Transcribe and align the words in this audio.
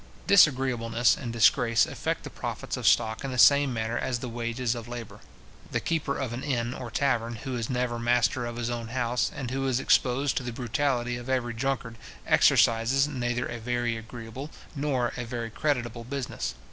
Disagreeableness 0.25 1.15
and 1.15 1.31
disgrace 1.31 1.85
affect 1.85 2.23
the 2.23 2.31
profits 2.31 2.75
of 2.75 2.87
stock 2.87 3.23
in 3.23 3.29
the 3.31 3.37
same 3.37 3.71
manner 3.71 3.99
as 3.99 4.17
the 4.17 4.29
wages 4.29 4.73
of 4.73 4.87
labour. 4.87 5.19
The 5.69 5.79
keeper 5.79 6.17
of 6.17 6.33
an 6.33 6.41
inn 6.43 6.73
or 6.73 6.89
tavern, 6.89 7.35
who 7.43 7.55
is 7.55 7.69
never 7.69 7.99
master 7.99 8.47
of 8.47 8.55
his 8.55 8.71
own 8.71 8.87
house, 8.87 9.29
and 9.31 9.51
who 9.51 9.67
is 9.67 9.79
exposed 9.79 10.37
to 10.37 10.43
the 10.43 10.51
brutality 10.53 11.17
of 11.17 11.29
every 11.29 11.53
drunkard, 11.53 11.97
exercises 12.25 13.07
neither 13.07 13.45
a 13.45 13.59
very 13.59 13.95
agreeable 13.95 14.49
nor 14.75 15.13
a 15.17 15.23
very 15.23 15.51
creditable 15.51 16.03
business. 16.05 16.55